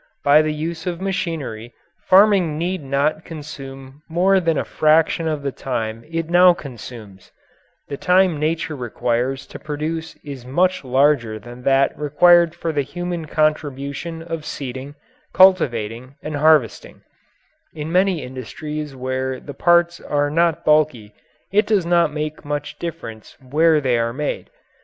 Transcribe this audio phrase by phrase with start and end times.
[0.23, 1.75] By the use of machinery
[2.07, 7.31] farming need not consume more than a fraction of the time it now consumes;
[7.87, 13.27] the time nature requires to produce is much larger than that required for the human
[13.27, 14.95] contribution of seeding,
[15.35, 17.03] cultivating, and harvesting;
[17.75, 21.13] in many industries where the parts are not bulky
[21.51, 24.49] it does not make much difference where they are made.